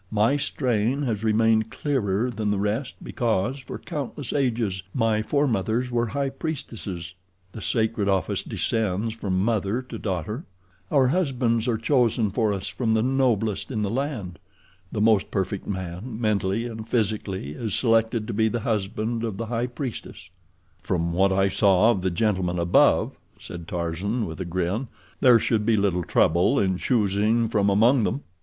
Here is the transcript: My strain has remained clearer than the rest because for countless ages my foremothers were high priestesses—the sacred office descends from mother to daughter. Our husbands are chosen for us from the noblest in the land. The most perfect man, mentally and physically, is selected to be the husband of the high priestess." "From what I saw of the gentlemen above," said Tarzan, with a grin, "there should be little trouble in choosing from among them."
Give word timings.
My 0.09 0.35
strain 0.35 1.03
has 1.03 1.23
remained 1.23 1.69
clearer 1.69 2.31
than 2.31 2.49
the 2.49 2.57
rest 2.57 2.95
because 3.03 3.59
for 3.59 3.77
countless 3.77 4.33
ages 4.33 4.81
my 4.95 5.21
foremothers 5.21 5.91
were 5.91 6.07
high 6.07 6.31
priestesses—the 6.31 7.61
sacred 7.61 8.07
office 8.09 8.41
descends 8.41 9.13
from 9.13 9.39
mother 9.43 9.79
to 9.83 9.99
daughter. 9.99 10.43
Our 10.89 11.09
husbands 11.09 11.67
are 11.67 11.77
chosen 11.77 12.31
for 12.31 12.51
us 12.51 12.67
from 12.67 12.95
the 12.95 13.03
noblest 13.03 13.69
in 13.69 13.83
the 13.83 13.91
land. 13.91 14.39
The 14.91 15.01
most 15.01 15.29
perfect 15.29 15.67
man, 15.67 16.19
mentally 16.19 16.65
and 16.65 16.89
physically, 16.89 17.51
is 17.51 17.75
selected 17.75 18.25
to 18.25 18.33
be 18.33 18.47
the 18.47 18.61
husband 18.61 19.23
of 19.23 19.37
the 19.37 19.45
high 19.45 19.67
priestess." 19.67 20.31
"From 20.81 21.13
what 21.13 21.31
I 21.31 21.47
saw 21.47 21.91
of 21.91 22.01
the 22.01 22.09
gentlemen 22.09 22.57
above," 22.57 23.19
said 23.39 23.67
Tarzan, 23.67 24.25
with 24.25 24.41
a 24.41 24.45
grin, 24.45 24.87
"there 25.19 25.37
should 25.37 25.63
be 25.63 25.77
little 25.77 26.03
trouble 26.03 26.57
in 26.59 26.77
choosing 26.77 27.47
from 27.47 27.69
among 27.69 28.03
them." 28.03 28.23